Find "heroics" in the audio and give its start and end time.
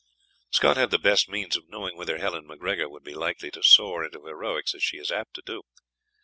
4.25-4.73